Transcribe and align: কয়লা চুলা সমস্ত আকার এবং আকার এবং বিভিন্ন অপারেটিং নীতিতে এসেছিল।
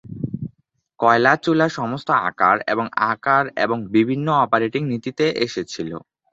কয়লা 0.99 1.33
চুলা 1.43 1.67
সমস্ত 1.71 2.09
আকার 2.29 2.55
এবং 2.67 2.85
আকার 3.11 3.43
এবং 3.57 3.77
বিভিন্ন 3.91 4.27
অপারেটিং 4.43 4.81
নীতিতে 4.91 5.25
এসেছিল। 5.45 5.91